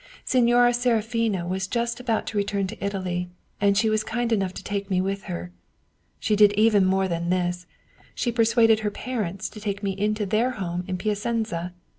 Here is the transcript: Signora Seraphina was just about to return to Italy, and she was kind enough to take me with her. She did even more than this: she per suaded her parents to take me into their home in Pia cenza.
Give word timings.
Signora 0.25 0.73
Seraphina 0.73 1.45
was 1.45 1.67
just 1.67 1.99
about 1.99 2.25
to 2.25 2.35
return 2.35 2.65
to 2.65 2.83
Italy, 2.83 3.29
and 3.61 3.77
she 3.77 3.87
was 3.87 4.03
kind 4.03 4.31
enough 4.33 4.51
to 4.55 4.63
take 4.63 4.89
me 4.89 4.99
with 4.99 5.25
her. 5.25 5.51
She 6.19 6.35
did 6.35 6.53
even 6.53 6.83
more 6.85 7.07
than 7.07 7.29
this: 7.29 7.67
she 8.15 8.31
per 8.31 8.41
suaded 8.43 8.79
her 8.79 8.89
parents 8.89 9.47
to 9.49 9.59
take 9.61 9.83
me 9.83 9.91
into 9.95 10.25
their 10.25 10.53
home 10.57 10.83
in 10.87 10.97
Pia 10.97 11.13
cenza. 11.13 11.73